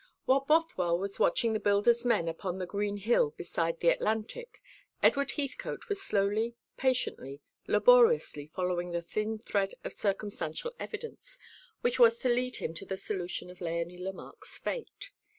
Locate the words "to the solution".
12.73-13.51